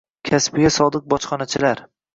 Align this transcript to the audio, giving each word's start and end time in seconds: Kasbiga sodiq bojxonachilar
Kasbiga 0.29 0.71
sodiq 0.79 1.07
bojxonachilar 1.17 1.89